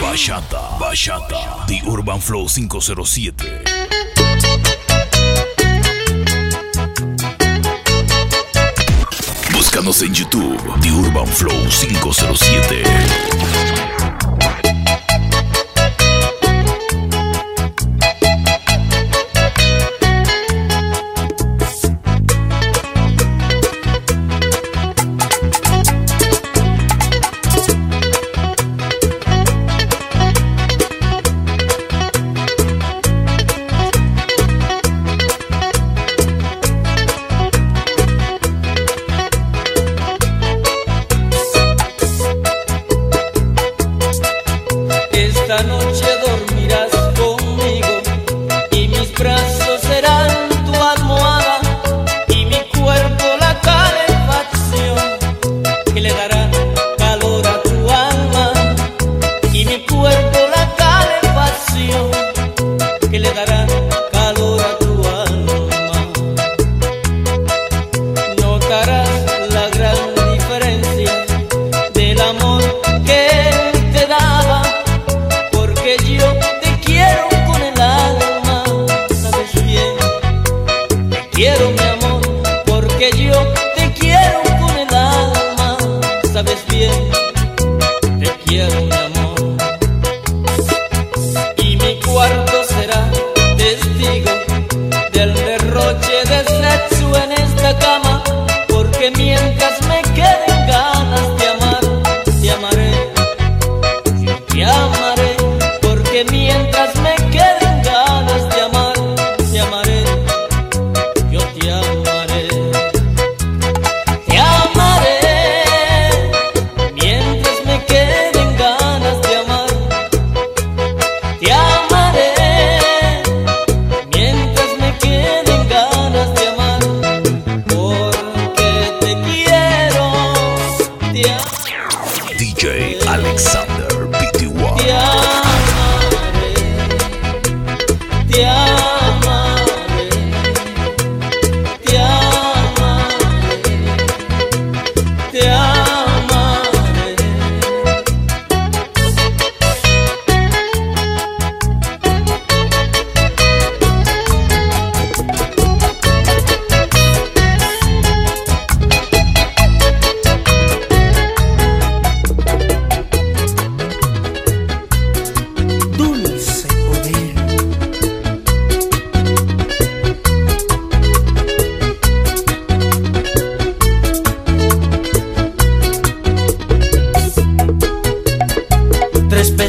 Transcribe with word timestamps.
Bachata, 0.00 0.78
Bachata, 0.78 1.66
The 1.66 1.82
Urban 1.86 2.20
Flow 2.20 2.48
507. 2.48 3.34
Búscanos 9.52 10.02
en 10.02 10.14
YouTube, 10.14 10.56
The 10.80 10.90
Urban 10.90 11.26
Flow 11.26 11.70
507. 11.70 12.82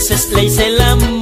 veces 0.09 0.33
le 0.33 0.43
hice 0.45 0.67
el 0.67 0.81
amor. 0.81 1.18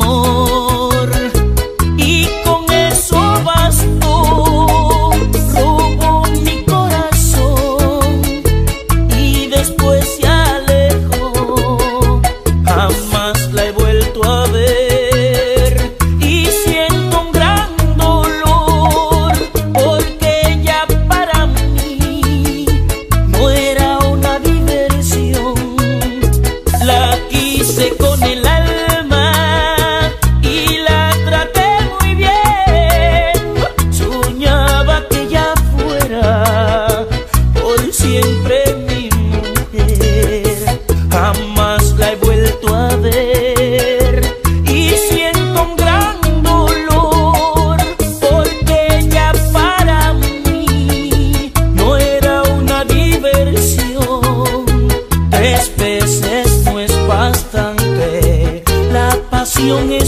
pasión 59.58 59.92
es 59.92 60.07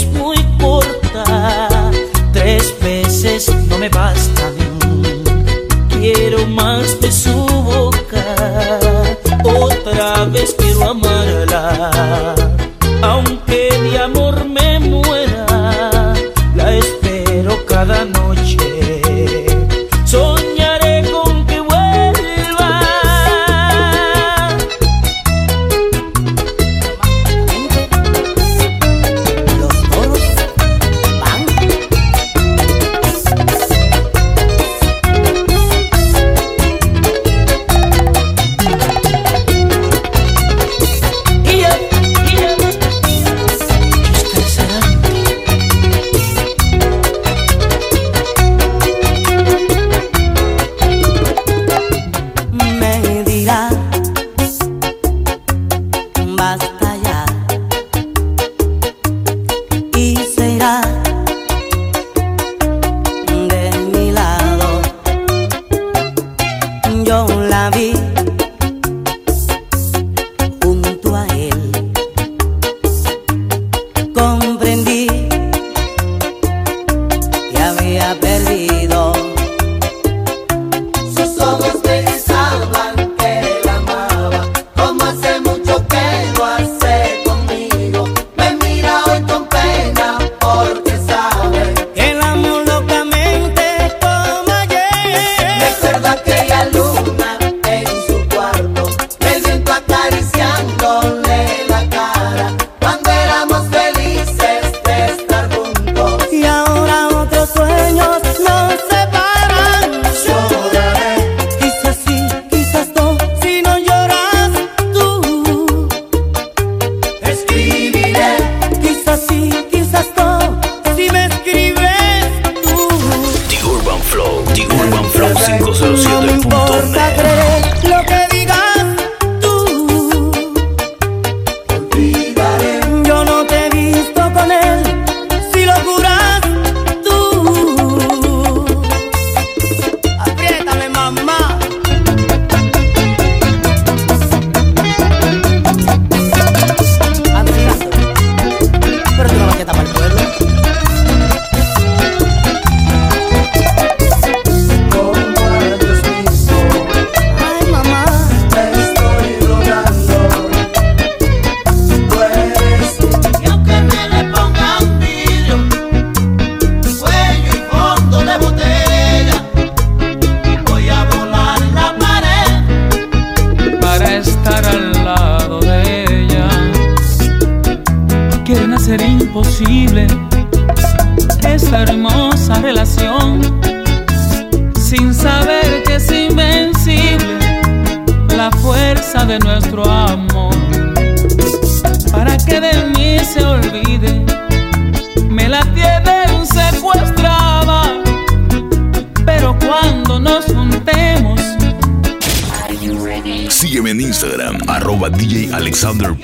Alexander 205.90 206.16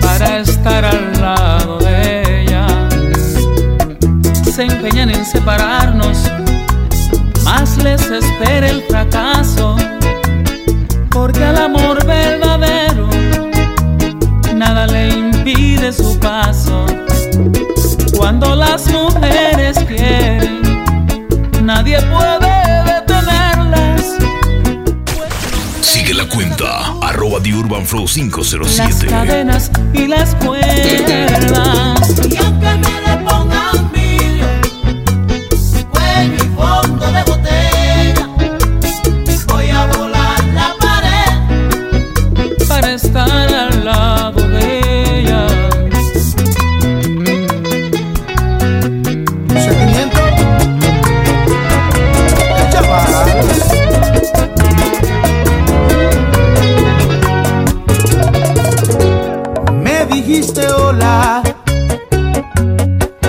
para 0.00 0.38
estar 0.38 0.84
al 0.84 1.20
lado 1.20 1.78
de 1.78 2.42
ella. 2.42 2.66
Se 4.52 4.64
empeñan 4.64 5.10
en 5.10 5.24
separarnos, 5.24 6.18
más 7.44 7.76
les 7.78 8.02
espera 8.10 8.68
el 8.68 8.82
fracaso, 8.82 9.76
porque 11.10 11.44
al 11.44 11.58
amor 11.58 12.04
verdadero 12.04 13.08
nada 14.56 14.88
le 14.88 15.10
impide 15.10 15.92
su 15.92 16.18
paso. 16.18 16.84
Cuando 18.16 18.56
las 18.56 18.86
mujeres 18.88 19.05
cuenta, 26.36 26.92
arroba 27.00 27.42
The 27.42 27.54
Urban 27.54 27.86
Flow 27.86 28.02
Las 28.02 28.12
507. 28.12 29.06
cadenas 29.06 29.70
y 29.94 30.06
las 30.06 30.34
cuerdas. 30.34 31.96
Dijiste 60.22 60.66
hola 60.72 61.42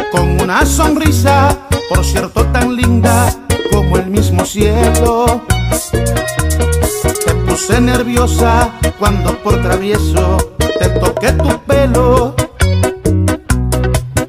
con 0.10 0.41
una 0.41 0.65
sonrisa, 0.65 1.58
por 1.89 2.01
cierto 2.06 2.46
tan 2.46 2.77
linda 2.77 3.36
como 3.72 3.98
el 3.98 4.10
mismo 4.10 4.46
cielo. 4.46 5.41
Te 7.25 7.34
puse 7.46 7.82
nerviosa 7.82 8.70
cuando 8.98 9.38
por 9.39 9.62
travieso 9.62 10.38
te 10.58 10.88
toqué 11.01 11.34
tu 11.34 11.60
pelo. 11.63 12.34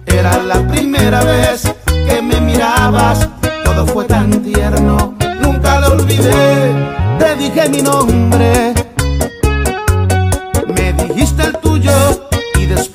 Era 0.07 0.43
la 0.43 0.67
primera 0.67 1.23
vez 1.23 1.63
que 1.87 2.21
me 2.21 2.41
mirabas, 2.41 3.29
todo 3.65 3.87
fue 3.87 4.05
tan 4.07 4.43
tierno, 4.43 5.15
nunca 5.41 5.79
lo 5.79 5.93
olvidé. 5.93 6.75
Te 7.21 7.37
dije 7.37 7.69
mi 7.69 7.83
nombre, 7.83 8.75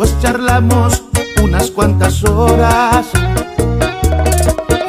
después 0.03 0.22
charlamos 0.22 1.03
unas 1.41 1.72
cuantas 1.72 2.24
horas. 2.24 3.07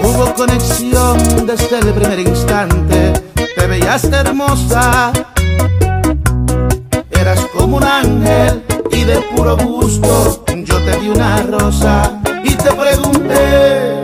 Hubo 0.02 0.34
conexión 0.34 1.46
desde 1.46 1.78
el 1.78 1.92
primer 1.92 2.18
instante, 2.18 3.12
te 3.34 3.66
veías 3.66 4.04
hermosa, 4.04 5.12
eras 7.10 7.40
como 7.56 7.76
un 7.78 7.84
ángel 7.84 8.64
y 8.90 9.04
de 9.04 9.16
puro 9.34 9.56
gusto 9.56 10.44
yo 10.46 10.78
te 10.82 11.00
di 11.00 11.08
una 11.08 11.42
rosa 11.42 12.20
y 12.42 12.50
te 12.50 12.72
pregunté, 12.72 13.94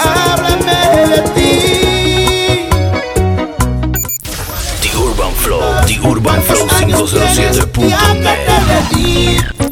háblame 0.00 1.06
de 1.08 1.20
ti. 1.34 1.48
The 4.82 4.96
Urban 4.96 5.32
Flow, 5.32 5.60
The 5.86 6.00
Urban 6.00 6.42
Flow 6.42 6.66
¿Cuántos 6.68 6.82
años 6.82 7.10
tienes 7.10 7.56
y 7.78 7.92
a 7.92 7.98
qué 8.20 8.44
507.net. 8.94 9.63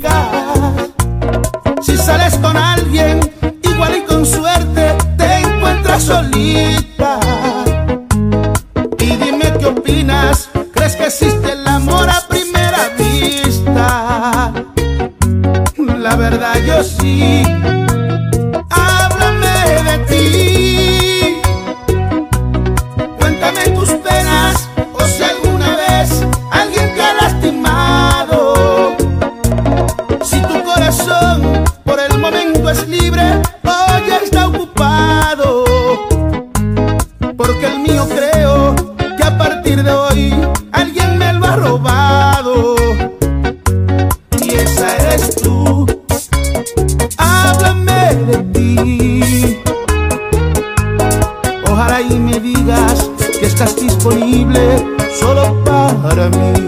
para 56.14 56.28
mí. 56.28 56.61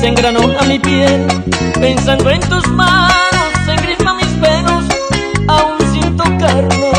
Se 0.00 0.06
engranó 0.06 0.40
a 0.58 0.64
mi 0.64 0.78
piel 0.78 1.26
pensando 1.80 2.30
en 2.30 2.40
tus 2.40 2.66
manos. 2.68 3.48
Se 3.64 3.72
engrisma 3.72 4.14
mis 4.14 4.26
pelos 4.26 4.84
aún 5.48 5.78
sin 5.92 6.16
tocarnos. 6.16 6.98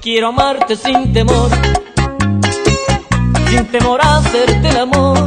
Quiero 0.00 0.28
amarte 0.28 0.76
sin 0.76 1.12
temor, 1.12 1.50
sin 3.48 3.64
temor 3.66 4.00
a 4.02 4.16
hacerte 4.16 4.68
el 4.68 4.76
amor. 4.76 5.18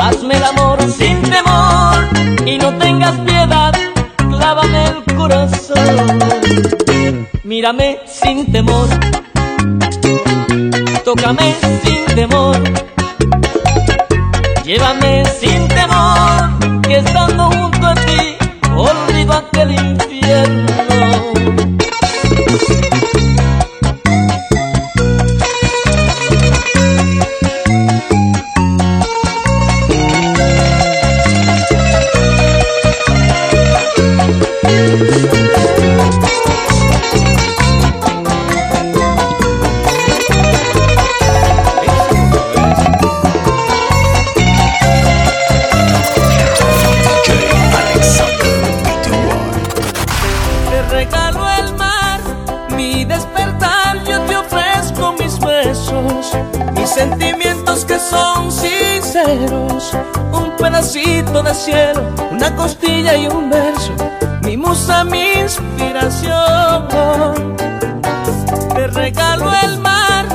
Hazme 0.00 0.36
el 0.36 0.44
amor 0.44 0.78
sin 0.90 1.20
temor 1.22 1.94
y 2.46 2.58
no 2.58 2.76
tengas 2.78 3.18
piedad, 3.20 3.72
clávame 4.16 4.84
el 4.86 5.16
corazón. 5.16 6.18
Mírame 7.44 7.98
sin 8.06 8.50
temor, 8.52 8.88
tócame 11.04 11.54
sin 11.84 12.04
temor, 12.14 12.56
llévame 14.66 15.24
sin 15.24 15.68
temor, 15.68 16.82
que 16.82 16.96
estando 16.96 17.44
junto 17.50 17.86
a 17.86 17.94
ti 17.94 18.36
olvido 18.76 19.32
aquel 19.32 19.95
cielo, 61.56 62.02
una 62.30 62.54
costilla 62.54 63.16
y 63.16 63.26
un 63.26 63.48
verso, 63.48 63.92
mi 64.42 64.56
musa, 64.56 65.04
mi 65.04 65.32
inspiración. 65.32 66.86
Te 68.74 68.86
regalo 68.88 69.50
el 69.64 69.78
mar, 69.78 70.26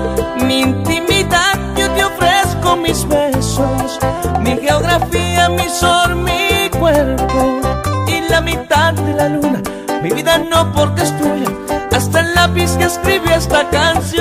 mi 0.43 0.61
intimidad, 0.61 1.59
yo 1.77 1.89
te 1.91 2.03
ofrezco 2.03 2.75
mis 2.75 3.07
besos, 3.07 3.99
mi 4.39 4.57
geografía, 4.57 5.49
mi 5.49 5.69
sol, 5.69 6.15
mi 6.15 6.69
cuerpo 6.79 7.59
y 8.07 8.21
la 8.29 8.41
mitad 8.41 8.93
de 8.93 9.13
la 9.13 9.29
luna. 9.29 9.61
Mi 10.01 10.09
vida 10.09 10.39
no 10.39 10.71
porque 10.73 11.03
es 11.03 11.15
tuya, 11.19 11.49
hasta 11.95 12.21
el 12.21 12.33
lápiz 12.33 12.71
que 12.77 12.85
escribió 12.85 13.35
esta 13.35 13.69
canción. 13.69 14.20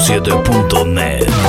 urbanflow507.net 0.00 1.39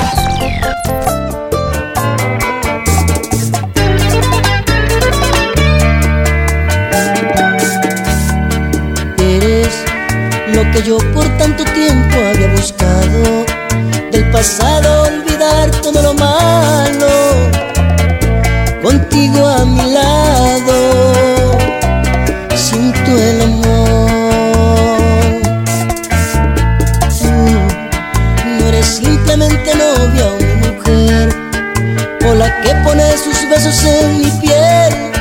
la 32.41 32.61
que 32.61 32.73
pone 32.83 33.05
sus 33.17 33.37
besos 33.49 33.83
en 33.83 34.17
mi 34.19 34.31
piel 34.41 35.11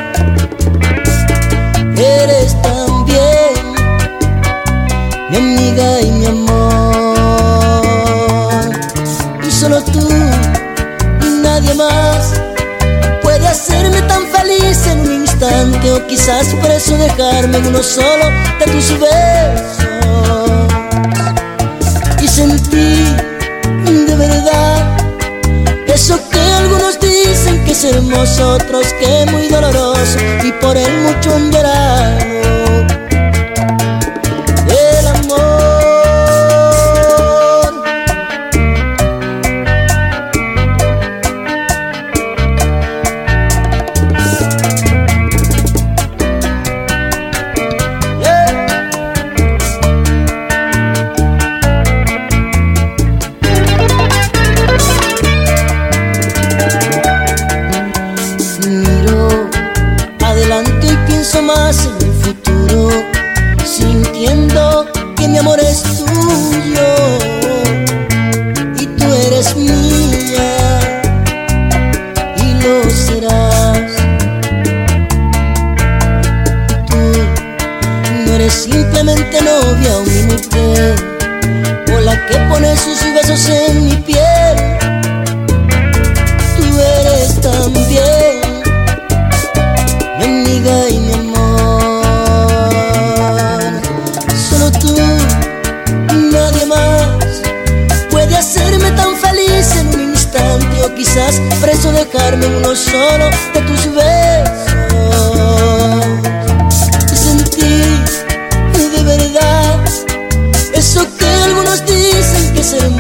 Eres 1.97 2.57
también 2.63 3.61
mi 5.29 5.37
amiga 5.37 6.01
y 6.01 6.11
mi 6.13 6.27
amor. 6.27 7.83
Y 9.47 9.51
solo 9.51 9.83
tú 9.83 10.09
y 11.21 11.43
nadie 11.43 11.75
más 11.75 12.33
puede 13.23 13.47
hacerme 13.47 14.01
tan 14.03 14.27
feliz 14.29 14.87
en 14.87 15.01
un 15.01 15.13
instante 15.21 15.93
o 15.93 16.07
quizás 16.07 16.47
por 16.55 16.71
eso 16.71 16.97
dejarme 16.97 17.59
en 17.59 17.67
uno 17.67 17.83
solo 17.83 18.25
de 18.59 18.65
tus 18.73 18.99
besos. 18.99 19.69
Y 22.23 22.29
sentí 22.29 23.15
de 24.09 24.17
verdad 24.17 24.90
que 27.71 27.73
es 27.73 27.85
hermoso, 27.85 28.55
otros 28.55 28.85
que 28.95 29.27
muy 29.31 29.47
doloroso 29.47 30.19
y 30.43 30.51
por 30.61 30.77
él 30.77 31.03
mucho 31.03 31.37
han. 31.37 32.60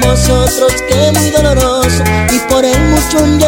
Dicen 0.00 0.68
que 0.88 1.12
muy 1.12 1.30
doloroso 1.30 2.02
y 2.32 2.38
por 2.52 2.64
él 2.64 2.80
mucho 2.88 3.18
han 3.18 3.38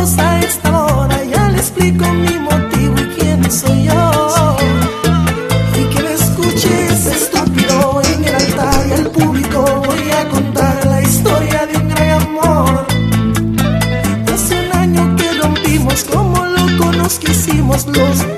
A 0.00 0.40
esta 0.40 0.86
hora, 0.86 1.22
ya 1.24 1.50
le 1.50 1.58
explico 1.58 2.10
mi 2.10 2.38
motivo 2.38 2.94
y 2.98 3.04
quién 3.18 3.50
soy 3.50 3.84
yo. 3.84 4.56
Y 5.78 5.84
que 5.94 6.02
me 6.02 6.14
escuches, 6.14 7.04
estúpido, 7.04 8.00
en 8.14 8.24
el 8.24 8.34
altar 8.34 8.86
y 8.88 8.92
al 8.92 9.10
público 9.10 9.62
voy 9.84 10.10
a 10.10 10.26
contar 10.30 10.86
la 10.86 11.02
historia 11.02 11.66
de 11.66 11.76
un 11.76 11.88
gran 11.90 12.22
amor. 12.22 12.86
Hace 14.32 14.58
un 14.64 14.72
año 14.78 15.16
que 15.16 15.32
rompimos 15.34 16.04
como 16.04 16.46
locos 16.46 16.96
nos 16.96 17.18
quisimos 17.18 17.86
los 17.86 18.29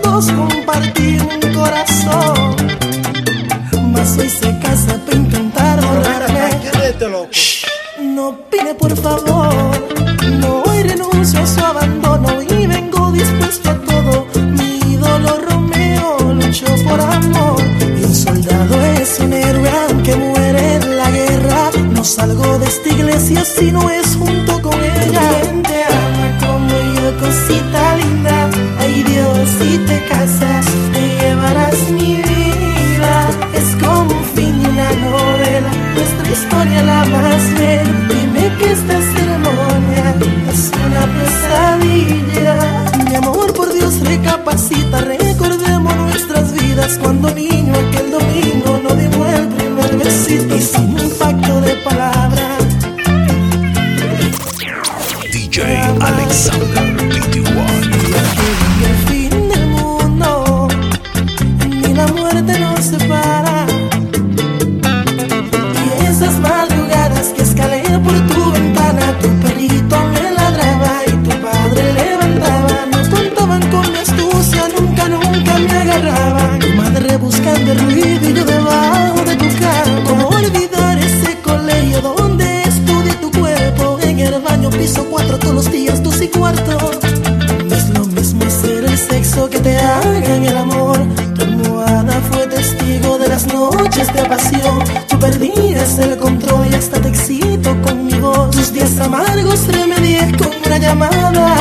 amargos 99.53 99.67
remedié 99.69 100.33
con 100.38 100.51
una 100.67 100.79
llamada. 100.79 101.57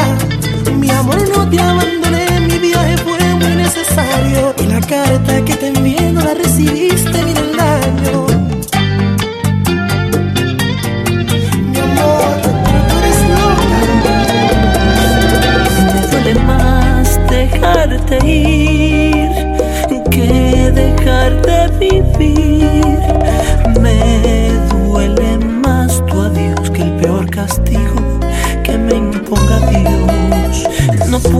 Mi 0.78 0.90
amor, 0.90 1.22
no 1.36 1.50
te 1.50 1.60
abandoné, 1.60 2.40
mi 2.42 2.58
viaje 2.60 2.98
fue 2.98 3.20
muy 3.36 3.56
necesario. 3.56 4.54
Y 4.60 4.64
la 4.68 4.80
carta 4.82 5.44
que 5.46 5.56
te 5.56 5.68
envié 5.68 6.12
no 6.12 6.22
la 6.22 6.34
recibiste, 6.34 7.24
mira 7.24 7.42
el 7.42 7.56
daño. 7.58 8.26
Mi 11.72 11.80
amor, 11.80 12.42
tú 12.88 12.98
eres 13.00 13.20
loca. 13.38 14.14
Me 15.94 16.02
duele 16.08 16.34
más 16.46 17.20
dejarte 17.30 18.16
ir 18.26 19.30
que 20.10 20.72
dejarte 20.72 21.68
vivir. 21.80 22.51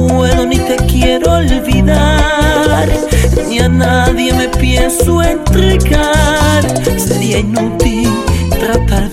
Puedo 0.08 0.46
ni 0.46 0.58
te 0.58 0.78
quiero 0.88 1.34
olvidar, 1.34 2.90
ni 3.48 3.60
a 3.60 3.70
nadie 3.70 4.34
me 4.34 4.48
pienso 4.50 5.22
entregar. 5.22 6.64
Sería 6.98 7.40
inútil 7.40 8.10
tratar 8.60 9.11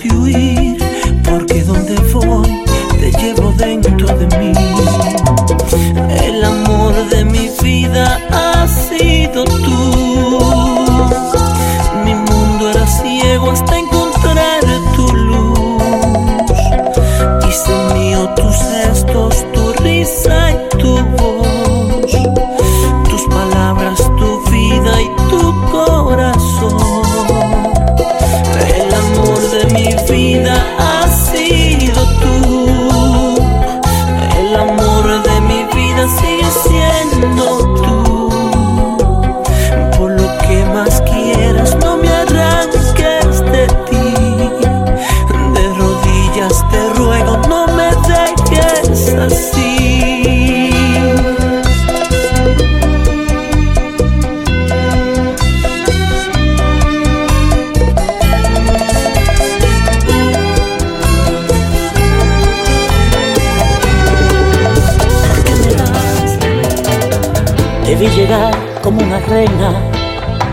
como 68.83 69.01
una 69.01 69.19
reina 69.19 69.73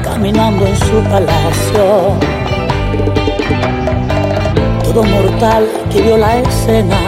caminando 0.02 0.66
en 0.66 0.76
su 0.76 1.02
palacio. 1.10 2.14
Todo 4.82 5.02
mortal 5.02 5.68
que 5.90 6.02
vio 6.02 6.16
la 6.16 6.38
escena 6.38 6.98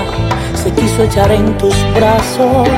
se 0.54 0.70
quiso 0.72 1.04
echar 1.04 1.30
en 1.30 1.56
tus 1.58 1.74
brazos. 1.94 2.68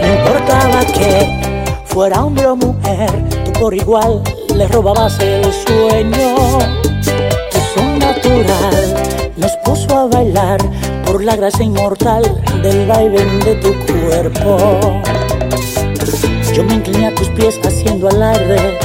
No 0.00 0.06
importaba 0.06 0.84
que 0.86 1.80
fuera 1.84 2.24
hombre 2.24 2.46
o 2.46 2.56
mujer, 2.56 3.10
tú 3.44 3.52
por 3.60 3.74
igual 3.74 4.22
le 4.54 4.66
robabas 4.68 5.18
el 5.20 5.44
sueño. 5.52 6.36
Tu 7.02 7.58
son 7.74 7.98
natural 7.98 8.98
nos 9.36 9.56
puso 9.58 9.96
a 9.96 10.06
bailar 10.06 10.58
por 11.06 11.22
la 11.22 11.36
gracia 11.36 11.64
inmortal 11.64 12.22
del 12.62 12.86
baile 12.86 13.24
de 13.44 13.54
tu 13.56 13.72
cuerpo. 13.86 15.00
Yo 16.54 16.64
me 16.64 16.74
incliné 16.74 17.06
a 17.06 17.14
tus 17.14 17.28
pies 17.28 17.58
haciendo 17.62 18.08
alarde 18.08 18.78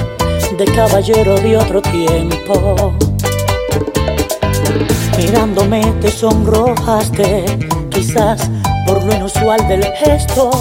de 0.57 0.65
caballero 0.65 1.35
de 1.39 1.57
otro 1.57 1.81
tiempo. 1.81 2.93
Mirándome 5.17 5.81
te 6.01 6.11
sonrojaste, 6.11 7.45
quizás 7.89 8.49
por 8.85 9.03
lo 9.03 9.15
inusual 9.15 9.67
del 9.67 9.83
gesto. 9.83 10.51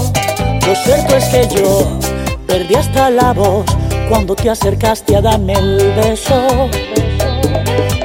Lo 0.67 0.75
cierto 0.75 1.17
es 1.17 1.25
que 1.27 1.49
yo 1.55 1.99
perdí 2.47 2.77
hasta 2.77 3.11
la 3.11 3.33
voz 3.33 3.67
cuando 4.09 4.35
te 4.35 4.51
acercaste 4.51 5.17
a 5.17 5.21
darme 5.21 5.55
el 5.55 5.93
beso. 5.97 6.47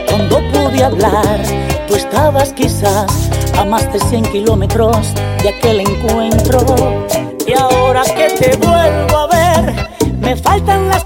Cuando 0.09 0.37
pude 0.51 0.83
hablar, 0.83 1.41
tú 1.87 1.95
estabas 1.95 2.53
quizás 2.53 3.29
a 3.57 3.65
más 3.65 3.91
de 3.93 3.99
100 3.99 4.23
kilómetros 4.25 5.13
de 5.43 5.49
aquel 5.49 5.81
encuentro. 5.81 6.65
faltan 10.57 10.87
las 10.89 10.96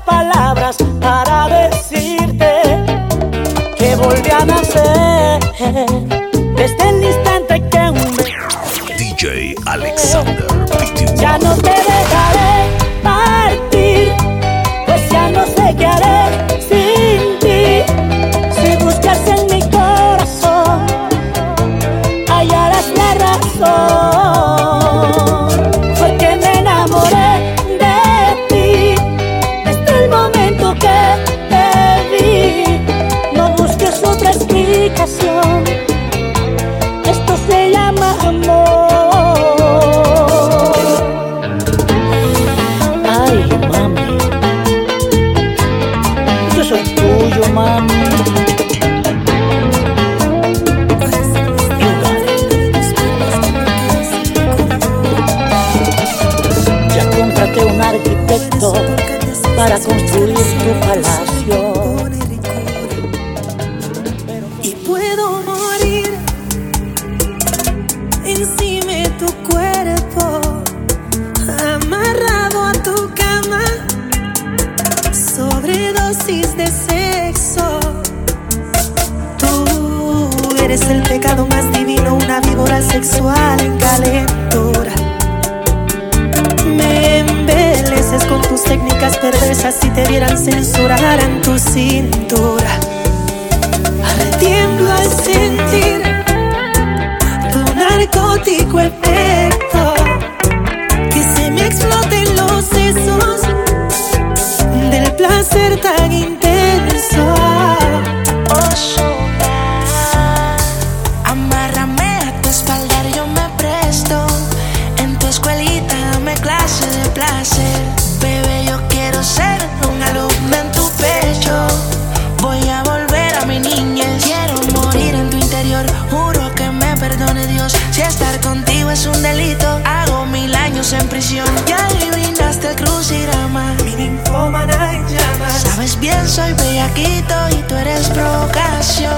es 128.92 129.06
un 129.06 129.22
delito. 129.22 129.68
Hago 129.86 130.26
mil 130.26 130.54
años 130.54 130.92
en 130.94 131.08
prisión. 131.08 131.48
Ya 131.66 131.86
adivinaste 131.86 132.70
el 132.70 132.76
crucirama. 132.76 133.74
Mi 133.86 133.96
ninfómana 133.96 134.94
en 134.94 135.08
llamas. 135.08 135.62
Sabes 135.64 136.00
bien, 136.00 136.28
soy 136.28 136.54
bellaquito 136.54 137.36
y 137.52 137.56
tú 137.68 137.76
eres 137.76 138.10
provocación. 138.10 139.12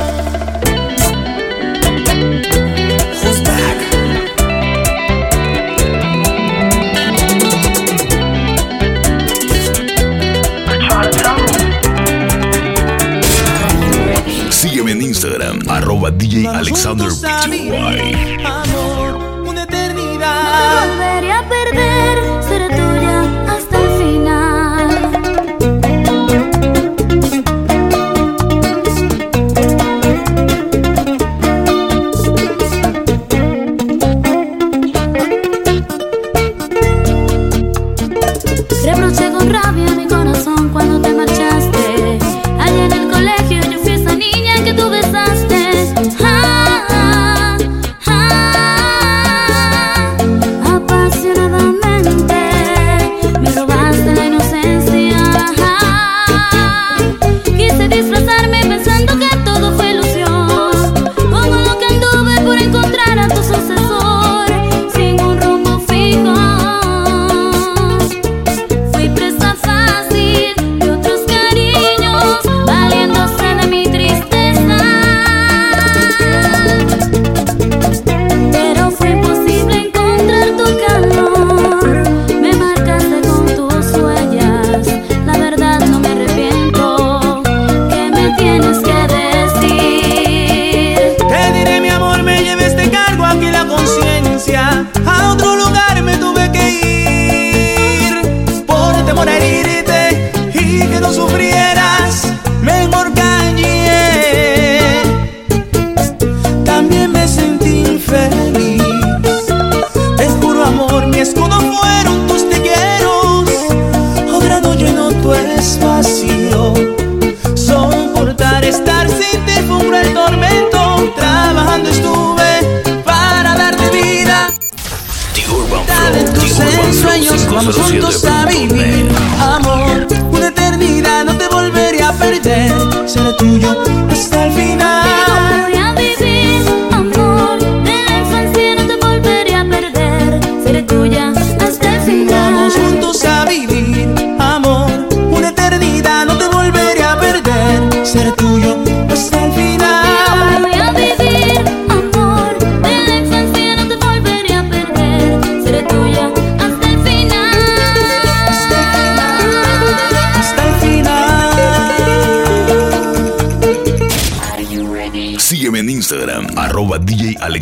Sígueme 14.49 14.91
en 14.91 15.01
Instagram, 15.01 15.59
arroba 15.67 16.09
DJ 16.11 16.47
Alexander 16.47 17.09
Pty. 17.09 18.62
love. 20.53 21.12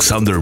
DJ 0.02 0.42